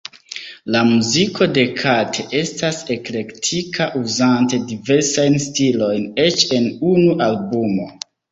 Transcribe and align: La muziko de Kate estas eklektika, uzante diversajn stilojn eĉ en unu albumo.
La 0.75 0.79
muziko 0.91 1.47
de 1.57 1.65
Kate 1.81 2.23
estas 2.39 2.79
eklektika, 2.95 3.87
uzante 4.01 4.61
diversajn 4.71 5.37
stilojn 5.45 6.07
eĉ 6.27 6.41
en 6.61 6.67
unu 6.95 7.15
albumo. 7.27 7.87